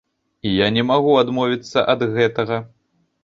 [0.51, 2.57] І я не магу адмовіцца ад гэтага.